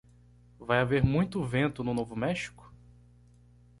[0.57, 2.73] Vai haver muito vento no Novo México?